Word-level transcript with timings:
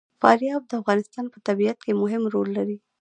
فاریاب 0.21 0.63
د 0.67 0.71
افغانستان 0.81 1.25
په 1.33 1.37
طبیعت 1.47 1.77
کې 1.85 1.99
مهم 2.01 2.23
رول 2.33 2.49
لري. 2.57 2.77